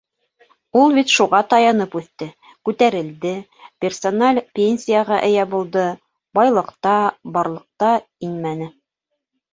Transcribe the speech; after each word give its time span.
Ул 0.79 0.93
бит 0.99 1.11
шуға 1.15 1.41
таянып 1.51 1.97
үҫте, 1.99 2.27
күтәрелде, 2.69 3.33
персональ 3.85 4.41
пенсияға 4.61 5.21
эйә 5.29 5.45
булды, 5.53 5.85
байлыҡта, 6.41 6.99
барлыҡта 7.37 7.95
инмәне. 8.31 8.73